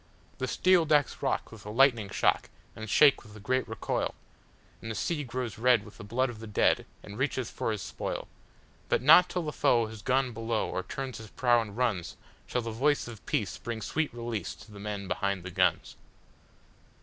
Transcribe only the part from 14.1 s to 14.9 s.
release to the